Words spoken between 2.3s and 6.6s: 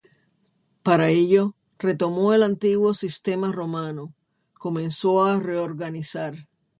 el antiguo sistema romano, comenzó a reorganizar.